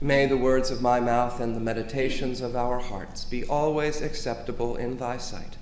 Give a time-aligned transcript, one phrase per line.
[0.00, 4.76] May the words of my mouth and the meditations of our hearts be always acceptable
[4.76, 5.56] in thy sight,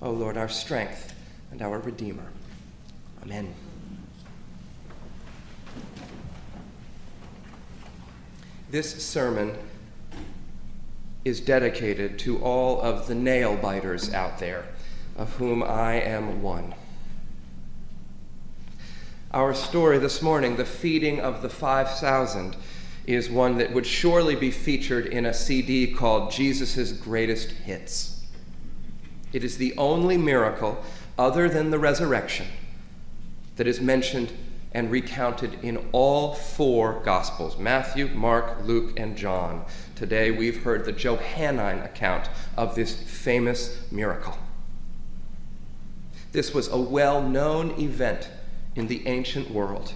[0.00, 1.12] O Lord, our strength
[1.50, 2.26] and our Redeemer.
[3.24, 3.52] Amen.
[8.70, 9.56] This sermon
[11.24, 14.66] is dedicated to all of the nail biters out there,
[15.16, 16.76] of whom I am one.
[19.32, 22.56] Our story this morning, the feeding of the 5,000,
[23.06, 28.22] is one that would surely be featured in a CD called Jesus' Greatest Hits.
[29.32, 30.82] It is the only miracle,
[31.18, 32.46] other than the resurrection,
[33.56, 34.32] that is mentioned
[34.72, 39.64] and recounted in all four Gospels Matthew, Mark, Luke, and John.
[39.94, 44.36] Today we've heard the Johannine account of this famous miracle.
[46.32, 48.28] This was a well known event
[48.74, 49.94] in the ancient world,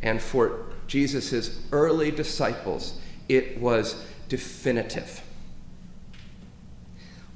[0.00, 5.22] and for Jesus' early disciples, it was definitive.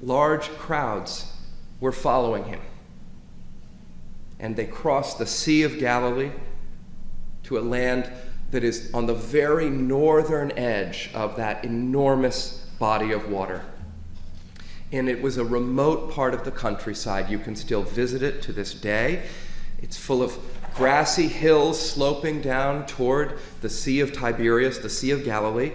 [0.01, 1.31] Large crowds
[1.79, 2.59] were following him,
[4.41, 6.31] and they crossed the Sea of Galilee
[7.43, 8.11] to a land
[8.51, 13.63] that is on the very northern edge of that enormous body of water.
[14.91, 17.29] And it was a remote part of the countryside.
[17.29, 19.23] You can still visit it to this day.
[19.81, 20.37] It's full of
[20.75, 25.71] grassy hills sloping down toward the Sea of Tiberias, the Sea of Galilee.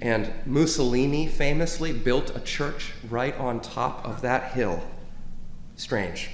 [0.00, 4.82] And Mussolini famously built a church right on top of that hill.
[5.76, 6.30] Strange.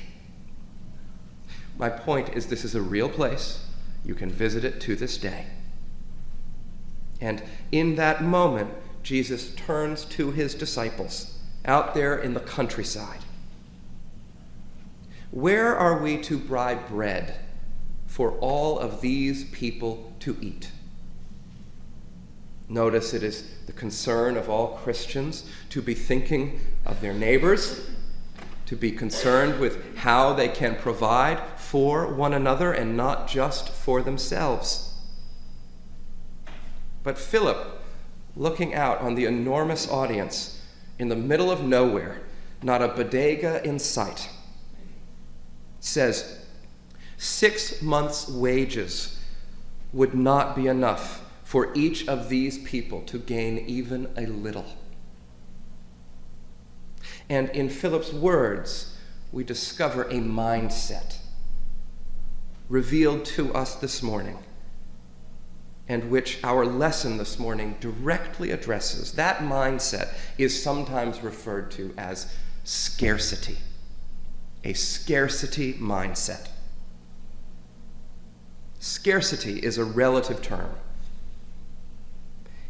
[1.78, 3.66] My point is, this is a real place.
[4.04, 5.46] You can visit it to this day.
[7.20, 8.70] And in that moment,
[9.02, 13.20] Jesus turns to his disciples out there in the countryside.
[15.30, 17.34] Where are we to buy bread
[18.20, 20.70] for all of these people to eat?
[22.68, 27.88] Notice it is the concern of all Christians to be thinking of their neighbors,
[28.66, 34.02] to be concerned with how they can provide for one another and not just for
[34.02, 34.92] themselves.
[37.02, 37.80] But Philip,
[38.36, 40.60] looking out on the enormous audience
[40.98, 42.20] in the middle of nowhere,
[42.62, 44.28] not a bodega in sight,
[45.78, 46.39] says,
[47.22, 49.18] Six months' wages
[49.92, 54.64] would not be enough for each of these people to gain even a little.
[57.28, 58.96] And in Philip's words,
[59.32, 61.18] we discover a mindset
[62.70, 64.38] revealed to us this morning
[65.86, 69.12] and which our lesson this morning directly addresses.
[69.12, 73.58] That mindset is sometimes referred to as scarcity,
[74.64, 76.48] a scarcity mindset.
[78.80, 80.70] Scarcity is a relative term.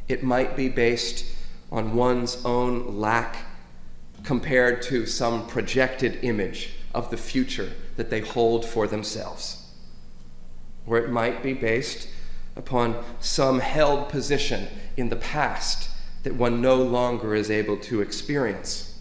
[0.09, 1.25] It might be based
[1.71, 3.47] on one's own lack
[4.25, 9.71] compared to some projected image of the future that they hold for themselves.
[10.85, 12.09] Or it might be based
[12.57, 14.67] upon some held position
[14.97, 15.91] in the past
[16.25, 18.99] that one no longer is able to experience.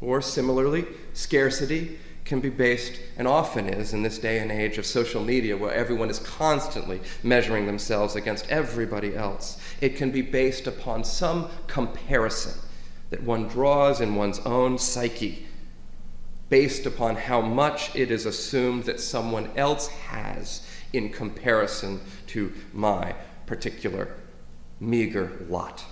[0.00, 4.84] Or similarly, scarcity can be based, and often is in this day and age of
[4.84, 9.58] social media where everyone is constantly measuring themselves against everybody else.
[9.80, 12.60] It can be based upon some comparison
[13.10, 15.46] that one draws in one's own psyche,
[16.48, 23.14] based upon how much it is assumed that someone else has in comparison to my
[23.46, 24.14] particular
[24.80, 25.84] meager lot.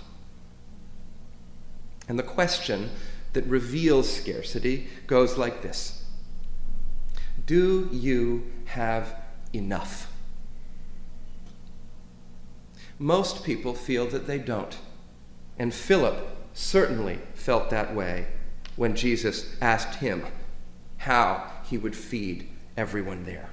[2.09, 2.89] And the question
[3.33, 5.94] that reveals scarcity goes like this
[7.45, 9.15] do you have
[9.53, 10.11] enough?
[12.97, 14.77] Most people feel that they don't.
[15.57, 18.27] And Philip certainly felt that way
[18.75, 20.25] when Jesus asked him
[20.97, 23.49] how he would feed everyone there.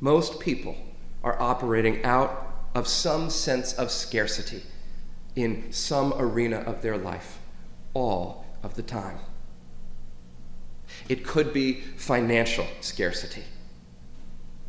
[0.00, 0.76] Most people
[1.22, 4.62] are operating out of some sense of scarcity
[5.36, 7.38] in some arena of their life
[7.94, 9.18] all of the time.
[11.08, 13.44] It could be financial scarcity.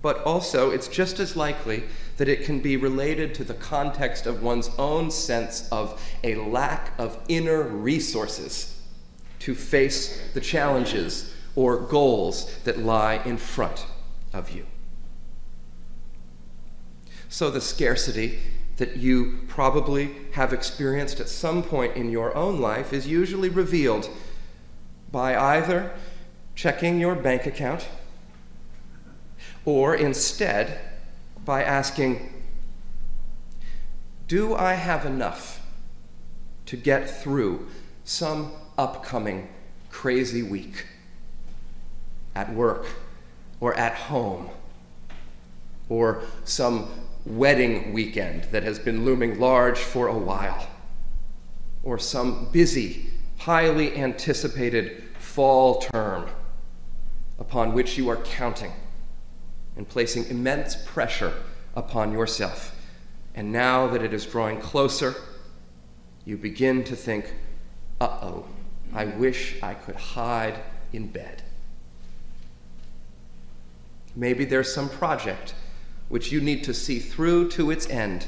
[0.02, 1.84] But also, it's just as likely
[2.18, 6.94] that it can be related to the context of one's own sense of a lack
[7.00, 8.82] of inner resources
[9.40, 13.88] to face the challenges or goals that lie in front
[14.34, 14.66] of you.
[17.30, 18.40] So, the scarcity
[18.78, 24.10] that you probably have experienced at some point in your own life is usually revealed
[25.12, 25.92] by either
[26.56, 27.88] checking your bank account,
[29.66, 30.80] or instead
[31.44, 32.34] by asking
[34.28, 35.62] Do I have enough
[36.66, 37.68] to get through
[38.04, 39.50] some upcoming
[39.90, 40.88] crazy week
[42.36, 42.86] at work
[43.60, 44.50] or at home
[45.90, 46.90] or some
[47.26, 50.68] wedding weekend that has been looming large for a while
[51.84, 53.12] or some busy,
[53.46, 56.28] highly anticipated fall term
[57.38, 58.72] upon which you are counting
[59.78, 61.32] and placing immense pressure
[61.76, 62.76] upon yourself.
[63.36, 65.14] And now that it is drawing closer,
[66.26, 67.36] you begin to think,
[68.02, 68.46] uh oh,
[68.92, 70.60] I wish I could hide
[70.92, 71.44] in bed.
[74.16, 75.54] Maybe there's some project
[76.10, 78.26] which you need to see through to its end.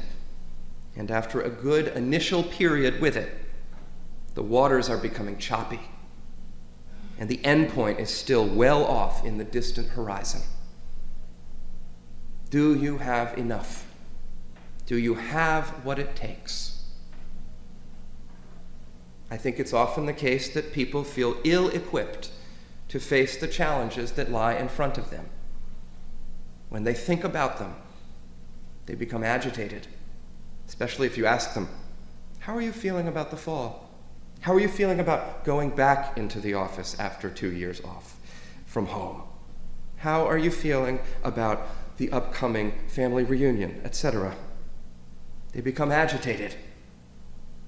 [0.94, 3.47] And after a good initial period with it,
[4.34, 5.80] the waters are becoming choppy,
[7.18, 10.42] and the end point is still well off in the distant horizon.
[12.50, 13.86] Do you have enough?
[14.86, 16.82] Do you have what it takes?
[19.30, 22.30] I think it's often the case that people feel ill equipped
[22.88, 25.26] to face the challenges that lie in front of them.
[26.70, 27.74] When they think about them,
[28.86, 29.86] they become agitated,
[30.66, 31.68] especially if you ask them,
[32.40, 33.87] How are you feeling about the fall?
[34.40, 38.16] How are you feeling about going back into the office after two years off
[38.66, 39.22] from home?
[39.98, 44.36] How are you feeling about the upcoming family reunion, etc.?
[45.52, 46.54] They become agitated.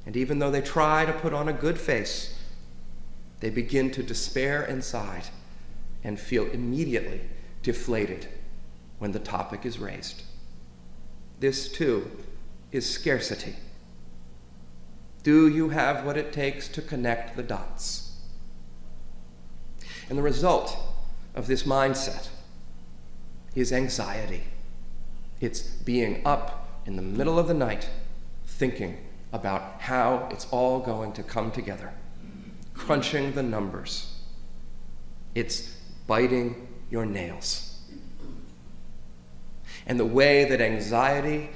[0.06, 2.38] And even though they try to put on a good face,
[3.40, 5.25] they begin to despair inside
[6.05, 7.23] and feel immediately
[7.62, 8.28] deflated
[8.99, 10.23] when the topic is raised.
[11.40, 12.11] This, too,
[12.70, 13.56] is scarcity.
[15.22, 18.19] Do you have what it takes to connect the dots?
[20.08, 20.76] And the result
[21.34, 22.28] of this mindset
[23.55, 24.44] is anxiety.
[25.40, 27.88] It's being up in the middle of the night
[28.46, 28.99] thinking
[29.32, 31.93] about how it's all going to come together,
[32.75, 34.20] crunching the numbers.
[35.34, 35.76] It's
[36.06, 37.78] biting your nails.
[39.87, 41.50] And the way that anxiety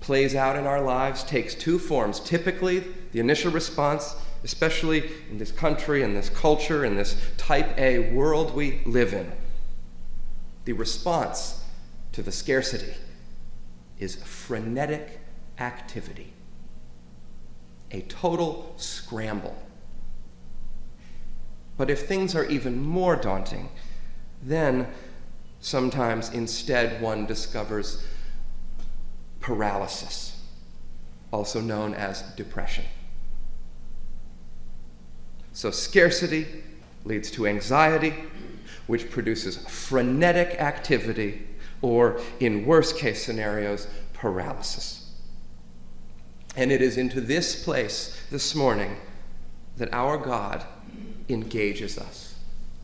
[0.00, 2.20] plays out in our lives takes two forms.
[2.20, 4.14] Typically, the initial response,
[4.44, 9.32] especially in this country, in this culture, in this type A world we live in,
[10.64, 11.64] the response
[12.12, 12.94] to the scarcity
[13.98, 15.20] is frenetic
[15.58, 16.32] activity,
[17.90, 19.56] a total scramble.
[21.76, 23.70] But if things are even more daunting,
[24.42, 24.88] then
[25.60, 28.06] sometimes instead one discovers
[29.40, 30.40] paralysis,
[31.32, 32.84] also known as depression.
[35.52, 36.46] So, scarcity
[37.04, 38.14] leads to anxiety,
[38.86, 41.46] which produces frenetic activity,
[41.82, 45.12] or in worst case scenarios, paralysis.
[46.56, 48.96] And it is into this place this morning
[49.76, 50.64] that our God
[51.28, 52.34] engages us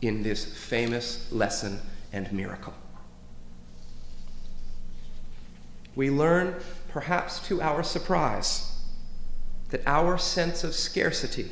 [0.01, 1.79] in this famous lesson
[2.13, 2.73] and miracle.
[5.95, 6.55] We learn,
[6.89, 8.79] perhaps to our surprise,
[9.69, 11.51] that our sense of scarcity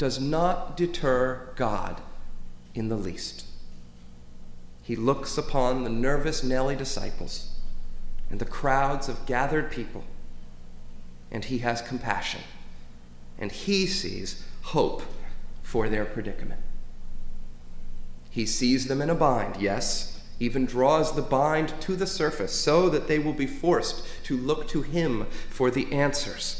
[0.00, 2.00] does not deter God
[2.74, 3.44] in the least.
[4.82, 7.60] He looks upon the nervous Nelly disciples
[8.30, 10.04] and the crowds of gathered people,
[11.30, 12.40] and he has compassion,
[13.38, 15.02] and he sees hope
[15.62, 16.62] for their predicament.
[18.30, 22.88] He sees them in a bind, yes, even draws the bind to the surface so
[22.88, 26.59] that they will be forced to look to him for the answers.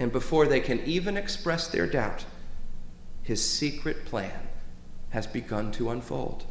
[0.00, 2.24] And before they can even express their doubt,
[3.22, 4.48] his secret plan
[5.10, 6.46] has begun to unfold.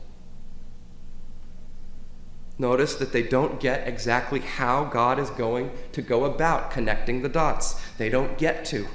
[2.57, 7.29] Notice that they don't get exactly how God is going to go about connecting the
[7.29, 7.81] dots.
[7.97, 8.87] They don't get to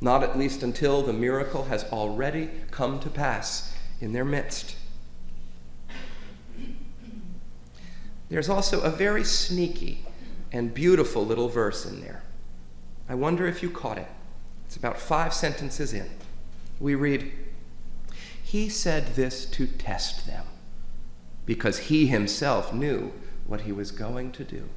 [0.00, 4.76] not at least until the miracle has already come to pass in their midst.
[8.28, 10.04] There's also a very sneaky
[10.52, 12.22] and beautiful little verse in there.
[13.08, 14.08] I wonder if you caught it.
[14.66, 16.10] It's about five sentences in.
[16.78, 17.32] We read,
[18.42, 20.44] He said this to test them,
[21.46, 23.12] because he himself knew
[23.46, 24.68] what he was going to do.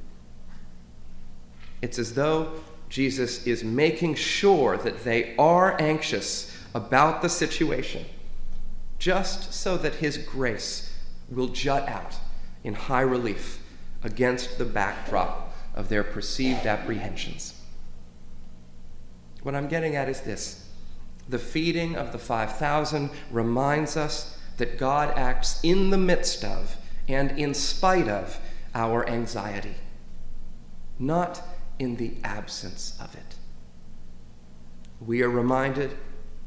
[1.82, 2.54] It's as though
[2.88, 8.06] Jesus is making sure that they are anxious about the situation,
[8.98, 10.94] just so that his grace
[11.30, 12.16] will jut out
[12.64, 13.62] in high relief
[14.02, 17.61] against the backdrop of their perceived apprehensions.
[19.42, 20.68] What I'm getting at is this
[21.28, 26.76] the feeding of the 5,000 reminds us that God acts in the midst of
[27.08, 28.38] and in spite of
[28.74, 29.76] our anxiety,
[30.98, 31.42] not
[31.78, 33.36] in the absence of it.
[35.00, 35.96] We are reminded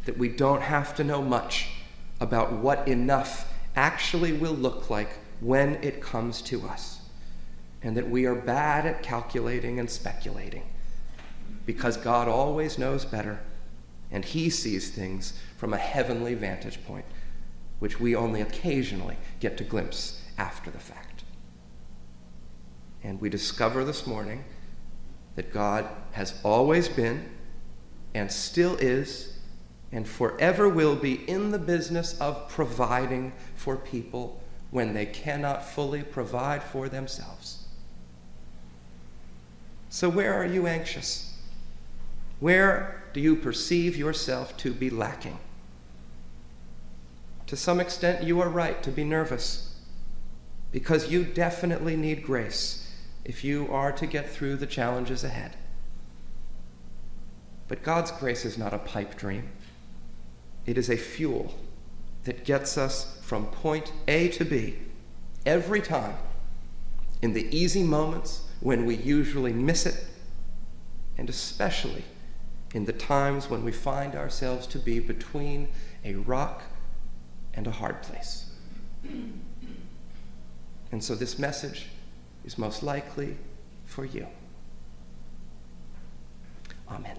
[0.05, 1.69] that we don't have to know much
[2.19, 5.09] about what enough actually will look like
[5.39, 7.01] when it comes to us,
[7.81, 10.63] and that we are bad at calculating and speculating
[11.65, 13.41] because God always knows better
[14.11, 17.05] and He sees things from a heavenly vantage point,
[17.79, 21.23] which we only occasionally get to glimpse after the fact.
[23.03, 24.45] And we discover this morning
[25.35, 27.29] that God has always been
[28.13, 29.35] and still is
[29.91, 34.41] and forever will be in the business of providing for people
[34.71, 37.67] when they cannot fully provide for themselves.
[39.89, 41.34] So, where are you anxious?
[42.39, 45.39] Where do you perceive yourself to be lacking?
[47.47, 49.75] To some extent, you are right to be nervous
[50.71, 52.91] because you definitely need grace
[53.23, 55.55] if you are to get through the challenges ahead.
[57.67, 59.49] But God's grace is not a pipe dream,
[60.65, 61.53] it is a fuel
[62.25, 64.75] that gets us from point A to B
[65.45, 66.15] every time
[67.21, 70.05] in the easy moments when we usually miss it,
[71.17, 72.03] and especially
[72.75, 75.69] in the times when we find ourselves to be between
[76.03, 76.63] a rock
[77.53, 78.51] and a hard place.
[80.91, 81.87] And so this message
[82.43, 83.37] is most likely
[83.85, 84.27] for you.
[86.91, 87.17] Amen.